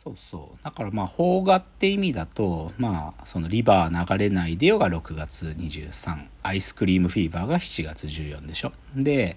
[0.00, 0.64] そうそう。
[0.64, 8.70] だからまあ、邦画って意味だと、まあ、そのリバー流れないでよが6月23、アイスクリームフィーバーが7月14でしょ。
[8.94, 9.36] で、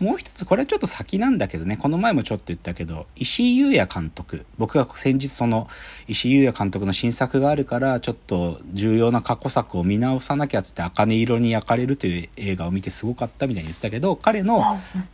[0.00, 5.68] もう一つ、これはちょっと先なんだけどね、この前もちょっと言ったけど、石井優也監督、僕が先日その
[6.08, 14.64] 石井優也監督の新作があるから、ちょっと重要な過去作を見直さなきゃっつって、茜色に焼かれるという映画を見てすごかったみたいに言ってたけど、彼の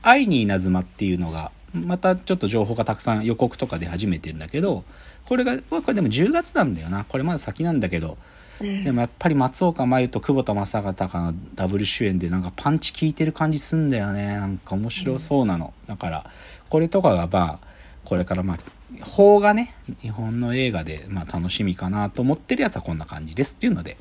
[0.01, 1.53] 愛に稲妻っていうのが、
[1.85, 4.85] またちょっと情報がたくさん予告とかで始めてるんだけど、
[5.27, 7.05] これが、これでも10月なんだよな。
[7.05, 8.17] これまだ先なんだけど、
[8.61, 14.27] でもやっぱり松岡真優と久保田正孝がダブル主演でなんかパンチ効いてる感じすんだよね。
[14.35, 16.31] なんか面白そうなの、だから
[16.71, 17.67] これとかがまあ
[18.05, 18.59] これからまあ
[19.05, 19.75] 邦がね。
[20.01, 23.97] 日本の映画でまあ楽しみかなと思ってるやつはこんな感じですっていうので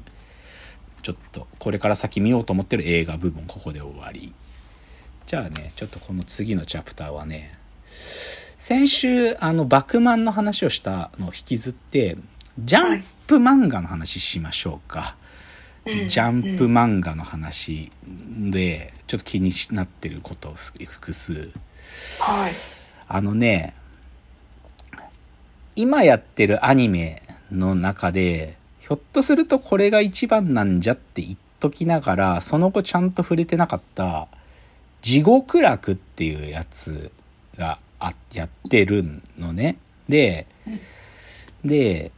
[1.01, 4.33] ちょっとこれから先見ようと思ってる映画部分ここで終わり。
[5.25, 7.57] じゃあねちょっとこの次のチャプターはね
[7.95, 12.17] 先週あのバクマンの話をしたのを引きずって
[12.59, 15.15] ジャンプ漫画の話しましょうか。
[15.85, 21.33] ジャンプ漫画の話で、ちょっと気になってることを複数。
[21.33, 21.51] はい。
[23.07, 23.75] あのね、
[25.75, 34.27] 今やってるアニメの中で、ひょっとするとこれが一番なんじゃって言っときながら、その後ちゃんと触れてなかった、
[35.01, 37.11] 地獄楽っていうやつ
[37.55, 39.03] があやってる
[39.37, 39.77] のね。
[40.07, 40.47] で、
[41.63, 42.11] で、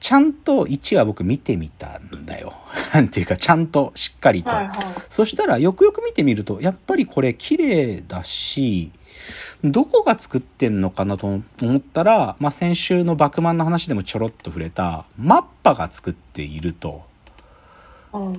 [0.00, 2.54] ちゃんと1話僕見てみたんだよ。
[2.92, 4.50] なんていうか、ちゃんとしっかりと。
[4.50, 4.76] はいはい、
[5.08, 8.90] そしたら、よくよく見てみると、やっぱりこれ綺麗だし、
[9.62, 17.04] どこが作ってんのかなと思ったら、まあ、先週のバクマンの話でもちょろっと触れた、マッパが作っていると。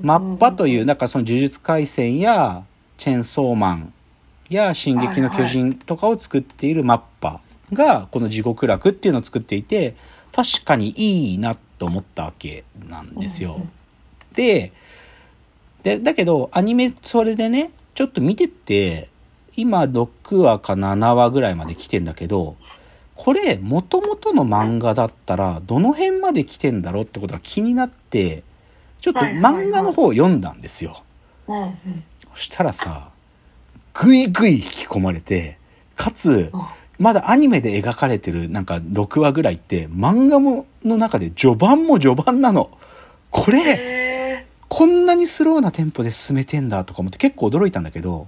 [0.01, 2.65] マッパという、なんかその呪術廻戦や、
[2.97, 3.93] チェンソーマン
[4.53, 9.95] や進撃の巨人とかを作っているマッパが、この地獄楽っていうのを作っていて、
[10.31, 13.59] 確かにいいなと思ったわけなんですよ。
[14.33, 14.71] で、
[15.83, 19.09] で、だけど、アニメそれでね、ちょっと見てて、
[19.55, 22.55] 今6話か7話ぐらいまで来てんだけど、
[23.15, 28.43] これ、もともとの漫画だったら、どの辺まで来てんだろうってことが気になって、
[29.01, 31.03] ちょっと漫画の方を読んだんですよ。
[31.45, 33.12] そしたらさ、
[33.93, 35.57] ぐいぐい引き込まれて、
[35.95, 36.51] かつ、
[36.99, 42.77] まだアニメで描かれてるなんか6話ぐらいって漫画もの中で序盤も序盤なの。
[43.29, 48.27] これ、こんなにスローなテンポで進めてんだとか思って結構驚いたんだけど、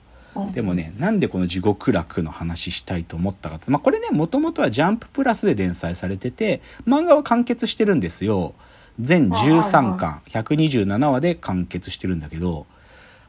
[0.51, 8.53] でもね、なんでこの地獄楽の話したいと思ったかまあこれね、もともとはジャンププラスで連載されてて、漫画は完結してるんですよ。
[8.99, 12.65] 全13巻、127話で完結してるんだけど、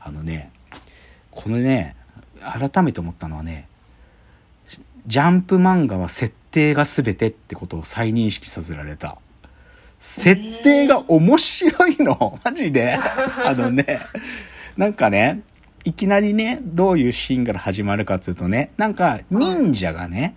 [0.00, 0.50] あのね、
[1.30, 1.94] このね、
[2.46, 3.68] 改めて思ったのはね、
[5.06, 9.18] ジャンプ漫画は設定が全てってことを再認識させられた。
[10.00, 12.38] 設定が面白いの？
[12.44, 12.96] マジで？
[12.98, 14.00] あのね、
[14.76, 15.42] なんかね、
[15.84, 20.34] いきなりね、どういうシーンから始まるかっていうとね、なんか忍者がね、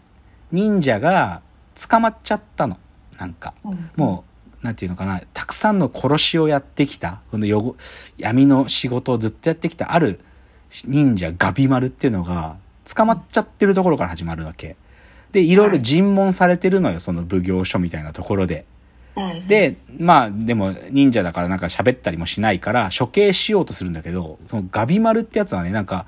[0.51, 1.41] 忍者が
[1.75, 2.77] 捕まっちゃったの。
[3.17, 3.53] なんか、
[3.97, 4.23] も
[4.61, 7.75] う、なんていうのかな、たくさんの殺しをやってきた、この
[8.17, 10.19] 闇の仕事をずっとやってきたある
[10.87, 14.75] 忍者ガビマルっていうのが、捕まっちゃってるところから始まるわけ。
[15.31, 18.65] で、いろいろ尋問されてるのよ、その奉行所みたいなところで。
[19.47, 26.05] で、まあ、でも忍者だからなんか喋ったりもしないから処刑しようとするんだけど、そのガビマルってやつはね、なんか、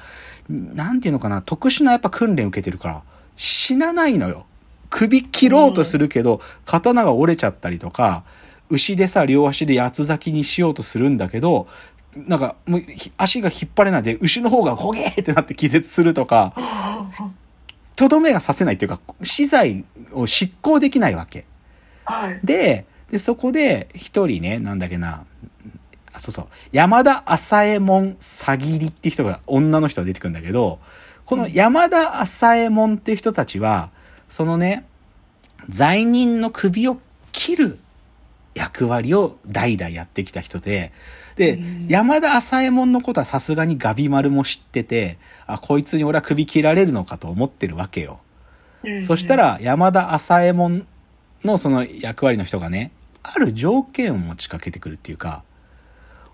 [0.50, 3.04] なんていうのかな、特殊なやっぱ訓練受けてるから、
[3.36, 4.46] 死なないのよ。
[4.90, 8.24] 首切ろうとするけど、刀が折れちゃったりとか、
[8.70, 11.68] 牛でさ、両足で八つ咲きにしようとするんだけど、
[12.16, 12.82] なんか、もう、
[13.18, 16.54] 足が引っ張れないで、牛の方が焦げーってなって気絶するとか、
[17.96, 21.46] とどめがさせないっていうか、資材を執行できないわけ。
[22.04, 25.26] はい、で、で、そこで、一人ね、なんだっけな、
[26.12, 30.80] あ、そうそう、山田浅右衛門さぎりって人が、女の人が出てくるんだけど、
[31.26, 33.92] この山田浅右衛門って人たちは、
[34.28, 34.86] そのね、
[35.70, 36.98] 罪人の首を
[37.32, 37.80] 切る
[38.54, 40.92] 役割を代々やってきた人で、
[41.36, 45.18] で、山田浅右衛門のことはさすがにガビ丸も知ってて、
[45.48, 48.20] あ、こいつに俺は首切られるのかと思ってるわけよ。
[49.06, 50.88] そしたら山田浅右衛門
[51.44, 52.92] のその役割の人がね、
[53.24, 55.44] ある条件を持ちかけてくるっていうか、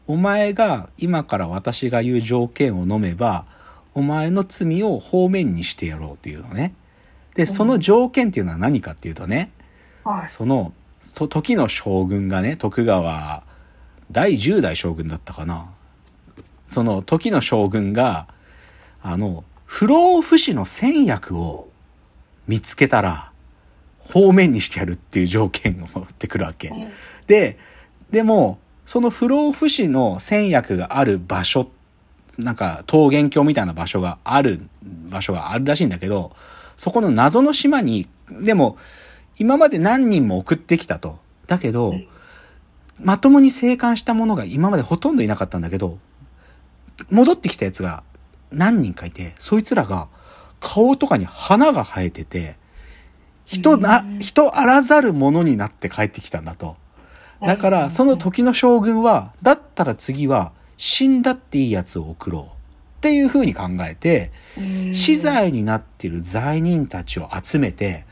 [0.08, 3.46] お前が今から私が言う条件を飲めば、
[3.94, 6.74] お前の罪を方面にしてやろうっていうのね。
[7.36, 9.52] で、その条件っていうのは何かっていうとね、
[10.30, 13.44] その、時の将軍がね、徳川
[14.12, 15.72] 第10代将軍だったかな。
[16.66, 18.28] その時の将軍が、
[19.02, 21.70] あの、不老不死の戦薬を
[22.48, 23.32] 見つけたら、
[24.00, 26.72] 方面にしてやるっていう条件を持ってくるわけ。
[27.28, 27.58] で、
[28.10, 31.70] でも、その不老不死の戦薬がある場所、
[32.38, 34.70] なんか桃源郷みたいな場所がある、
[35.10, 36.32] 場所があるらしいんだけど、
[36.78, 38.78] そこの謎の島に、でも、
[39.38, 41.20] 今まで何人も送ってきたと。
[41.48, 41.96] だけど、
[43.00, 46.00] まともに生還した者が今までほとんどいなかったんだけど、
[47.10, 48.04] 戻ってきたやつが
[48.52, 50.10] 何人かいて、そいつらが
[50.60, 52.58] 顔とかに花が生えてて、
[53.46, 56.76] 人な、人あらざるものになって帰ってきたんだと。
[57.42, 62.44] だから、その時の将軍は、だったら次は死んだっていいやつを送ろう。
[62.98, 64.32] っていう風に考えて、
[64.92, 68.06] 死罪になっている罪人たちを集めて、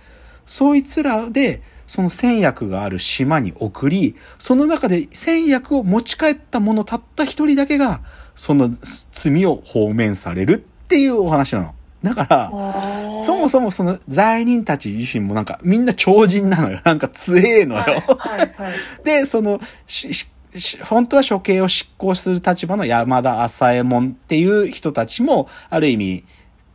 [0.46, 8.02] そいつらで、その戦薬がある島に送り、その中で戦薬を持ち帰った者たった一人だけが、
[8.34, 8.70] その
[9.12, 11.76] 罪を放免されるっていうお話なの。
[12.04, 16.80] だから、そもそもその罪人たち自身もなんかみんな超人なのよ。
[16.84, 17.82] なんか強えのよ。
[17.82, 19.60] はいはいはい、 で、その、
[20.84, 26.24] 本当は処刑を執行する立場の山田浅右衛門っていう人たちも、ある意味、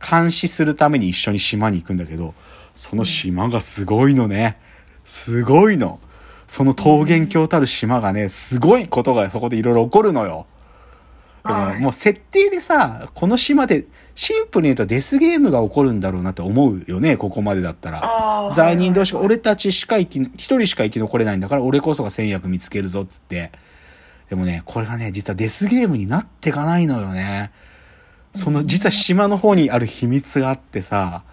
[0.09, 2.33] 監視するために一緒に島に行くんだけど、
[2.75, 4.57] その島がすごいのね。
[5.05, 5.99] すごいの。
[6.47, 10.47] その桃源郷たる島がね、すごいことがそこでいろいろ起こるのよ。
[11.45, 18.51] でも、もう設定でさ、この島で、シンプルに言うとデスゲームが起こるんだろうなって思うよね、ここまでだったら。
[18.53, 23.51] 罪人同士が、俺たちしか生き、一人しか生き残れないんだから、俺こそが戦略見つけるぞ、っつって。
[24.29, 27.51] でもね、これがね、実はデスゲームになってかないのよね。
[28.35, 31.23] その、実は島の方にある秘密があってさ、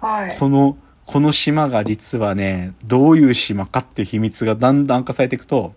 [0.00, 5.74] はい、この、この島が実はね、どういう島かっていう秘密がだんだん明かされていくと、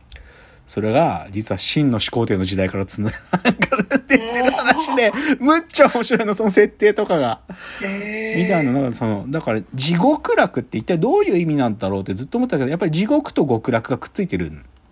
[0.68, 7.41] それが、実は真の始皇帝の時代からつながってってる話で、むっちゃ面白いの、その設定とかが。
[7.81, 14.51] みたいなのが、その、だから、地獄楽って一体どういう意味なんだろうってずっと思ったけど、やっぱり地獄と極楽がくっついてるっ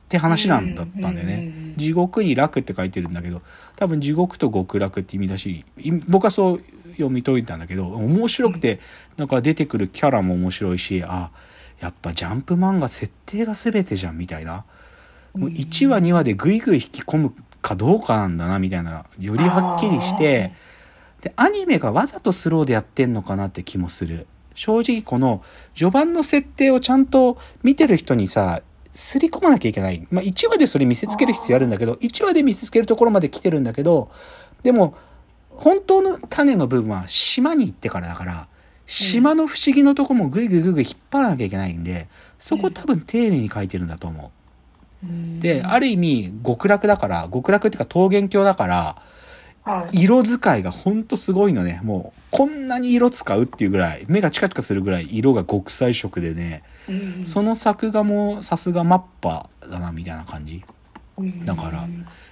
[0.10, 1.74] て話なんだったんだよね。
[1.78, 3.42] 地獄に楽って書いてるんだけど、
[3.78, 5.64] 多分地獄と極楽って意味だし、
[6.10, 6.64] 僕はそう
[7.00, 8.80] 読み解いたんだけど、面白くて、
[9.18, 11.32] なんか出てくるキャラも面白いし、あ、
[11.80, 14.66] やっぱジャンプ漫画設定が全てじゃんみたいな。
[15.34, 20.54] もう1話2話でぐいぐい引き込むかどうかなんだなみたいなよりはっきりして
[21.22, 25.44] でアニメがわざとスローでやってんのかなって気もする正直この
[25.76, 28.62] 序盤の設定をちゃんと見てる人にさ
[28.92, 30.06] すり込まなきゃいけない。
[30.12, 34.10] まあ、1話でそれ見せつける必要あるんだけど、1話で見せつけるところまで来てるんだけど、
[34.64, 34.96] でも、
[35.60, 38.48] 本当の種の部分は島に行ってからだから、
[38.86, 42.08] 島の不思議のとこもぐいぐいぐいぐい引っ張らなきゃいけないんで、
[42.40, 44.32] そこ多分丁寧に書いてるんだと思
[45.04, 45.42] う。
[45.42, 51.82] で、ある意味極楽だから、極楽っていうか桃源郷だから、色使いがほんとすごいのね。
[51.84, 56.64] もう、こんなに色使うっていうぐらい、目がチカチカするぐらい色が極彩色でね、
[57.26, 60.64] その作画もさすがマッパだな、みたいな感じ。
[61.46, 61.88] だから、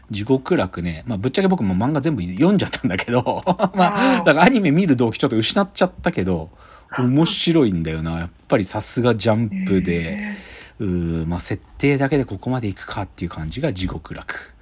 [0.10, 3.44] 地獄楽ね、まあぶっちゃけ僕も漫画全部読んじゃったんだけど、
[3.75, 6.50] まあ、だからアニメ見る動機ちょっと失っちゃったけど、
[6.98, 8.19] 面白いんだよな。
[8.19, 10.36] やっぱりさすがジャンプで、
[10.80, 10.86] う
[11.25, 14.54] まあ、設定だけでここまでいくかっていう感じが地獄楽。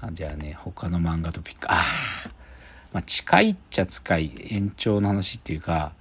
[0.00, 1.84] あじゃあね、他の漫画とピック、ああ、
[2.92, 5.92] まあ、近いっちゃ近い延長の話っていうか、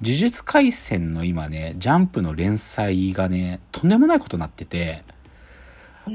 [0.00, 5.17] 呪術廻戦の今ね、ジャンプの連載がね、とんでもないことになってて、うん、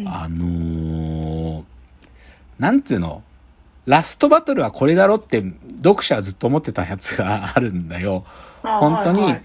[0.05, 1.63] あのー、
[2.59, 3.23] なんつうの、
[3.85, 5.43] ラストバトルはこれだろって
[5.83, 8.25] 読者はずっと思ってたやつがあるんだよ。
[8.61, 9.43] 本当に、はいはい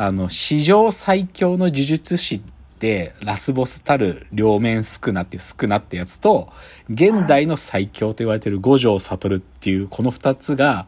[0.00, 2.40] あの、史上最強の呪術師っ
[2.78, 6.52] て、ラスボスたる両面スクナっていうスクナってやつと、
[6.88, 10.86] 現代の最強と言われてる五条悟っていうこの二つが、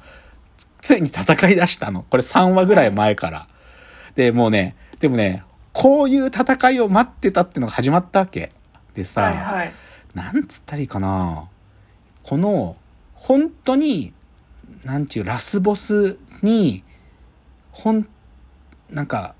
[0.81, 2.05] ついに戦い出したの。
[2.09, 3.49] これ3話ぐらい前から。
[4.15, 8.53] で、もうね、でもね、こういう戦いを待ってたってのが始まったわけ。
[8.95, 9.73] でさ、はいはい、
[10.15, 11.49] なんつったらいいかな。
[12.23, 12.77] この、
[13.15, 14.13] 本当に、
[14.85, 16.85] なんていう、ラスボスに、
[17.71, 18.07] 本
[18.91, 19.35] なんか、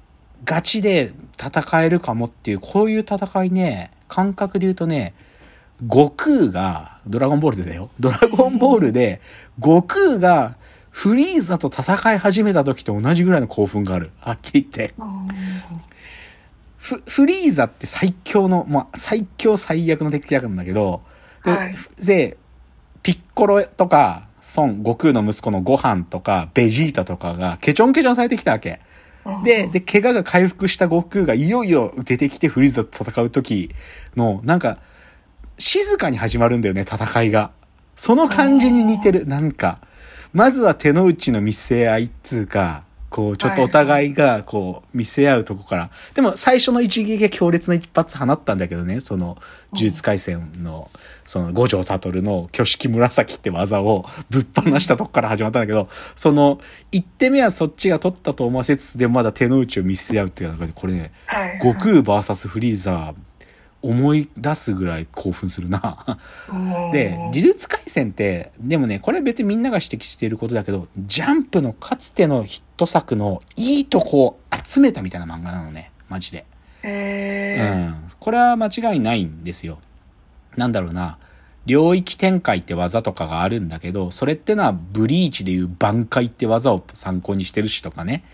[0.45, 5.15] ガチで戦えるかもっていう、こういう戦いね、感覚で言うとね、
[5.83, 7.91] 悟空が、ドラゴンボールでだよ。
[7.99, 9.21] ドラゴンボールで、
[9.57, 10.57] 悟空が
[10.91, 14.11] フリーザと戦い始めた時と同じぐらいの興奮がある。
[14.21, 14.95] はっきり言って。
[16.81, 21.03] フフリーザって最強の、まあ、最強最悪の敵役なんだけど、
[21.45, 22.39] で、はい、で
[23.03, 28.81] ピッコロとか、孫、悟空の息子のご飯とか、ベジータとかが、ケチョンケチョンされてきたわけ。
[29.45, 33.71] で、で、怪我が回復した悟空がいよいよ出てきてフリーザと戦う時
[34.17, 34.79] の、なんか、
[35.59, 37.51] 静かに始まるんだよね、戦いが。
[37.95, 39.27] その感じに似てる。
[39.27, 39.81] なんか、
[40.33, 45.91] まずは手の内の見せ合いっつうか、こう、ちょっとお互いが、こう、見せ合うとこから。
[46.15, 49.37] でも、最初の一撃が強烈な一発放ったんだけどね、その、
[49.73, 50.89] 呪術廻戦の、
[51.25, 56.61] その、五条悟の挙式紫って技をぶっ放したとこから始まったんだけど、その、
[56.93, 61.59] 一手目はそっちが取ったと思わせつつ、でもまだ手の内を見せ合うっていう中で、これね、はい。
[61.59, 63.15] 悟空 VS フリーザー、
[63.83, 66.19] 思い出すぐらい興奮するな。
[66.51, 75.93] うんで、呪術廻戦って、でもね、これ別にみんなが指摘していることだけど、ジャンプのかつてのヒット作のいいとこを集めたみたいな漫画なのね。
[76.09, 76.45] マジで。
[76.83, 78.11] うへん。
[78.19, 79.79] これは間違いないんですよ。
[80.57, 81.19] なんだろうな。
[81.67, 88.25] 領域展開って技とかがあるんだけど、それってのはブリーチでいう挽回って技を参考にしてるしとかね。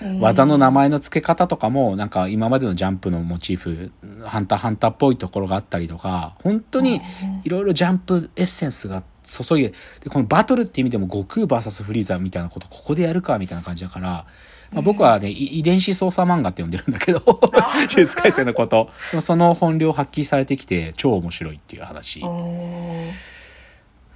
[0.00, 3.92] ー技の名前の付け方とかも、なんか今までのジャンプのモチーフ、
[4.24, 7.00] ハンターハンターっぽいところがあったりとか、本当に
[7.44, 9.72] いろいろジャンプエッセンスが注いで、
[10.04, 14.26] で、このバトルって意味でも悟空 VS フリーザみたいなことここでやるかみたいな感じだから、
[14.72, 18.90] まあ、僕はね、い遺伝子操作漫画って呼んでるんだけど、呪術廻戦のこと。
[19.10, 22.20] でもその本領発揮されてきて超面白いっていう話。
[22.20, 23.10] うん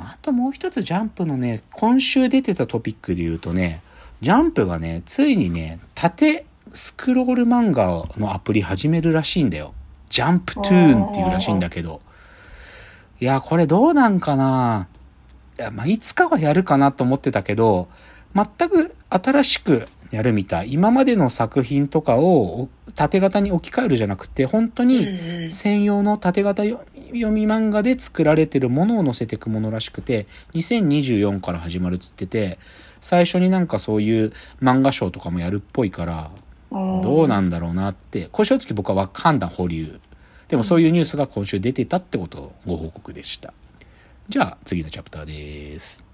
[0.00, 3.82] あともう一つジャンプのね、今週出てたトピックで言うとね、
[4.20, 9.74] ジャンプがね、ついにね、縦スクロール漫画のアプリ始めるらしいんだよ。
[10.10, 12.00] ジャンプトゥーンっていうらしいんだけど。
[13.20, 14.88] いや、これどうなんかな
[15.58, 17.88] いや、まあ、いつかはやるかなと思ってたけど、
[18.34, 20.72] 全く新しくやるみたい。
[20.72, 32.58] 今までの作品とかをお縦型に置き換えるじゃなくて、本当に専用の縦型よ読み漫画で作られてるものを載せていくものらしくて、2024から始まるっつってて、
[33.00, 36.30] 最初になんかそういう漫画賞とかもやるっぽいから、
[36.70, 40.00] どうなんだろうなって、これ正直僕は判断保留。
[40.48, 43.52] でもそういうニュースが今週出てたってことをご報告でした。
[44.28, 46.07] じゃあ次のチャプターです。